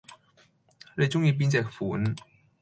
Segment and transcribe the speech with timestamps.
[0.97, 2.15] 你鍾意邊隻款